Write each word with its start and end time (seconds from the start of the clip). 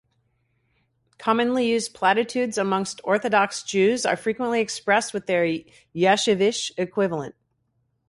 Commonly 1.19 1.67
used 1.67 1.93
platitudes 1.93 2.57
amongst 2.57 3.01
Orthodox 3.03 3.61
Jews 3.61 4.03
are 4.03 4.15
frequently 4.17 4.59
expressed 4.59 5.13
with 5.13 5.27
their 5.27 5.45
Yeshivish 5.93 6.71
equivalent. 6.75 7.35